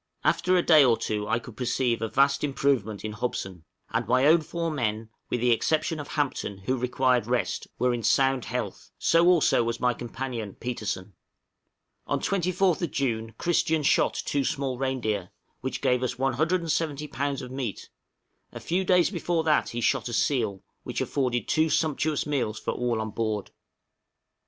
[0.23, 4.25] After a day or two I could perceive a vast improvement in Hobson; and my
[4.25, 8.89] own four men, with the exception of Hampton, who required rest, were in sound health;
[8.97, 11.13] so also was my companion Petersen.
[12.07, 15.29] On 24th June Christian shot two small reindeer,
[15.59, 17.41] which gave us 170 lbs.
[17.43, 17.87] of meat;
[18.51, 22.71] a few days before that he shot a seal, which afforded two sumptuous meals for
[22.71, 23.49] all on board.
[23.51, 24.33] {TREATMENT OF DOGS.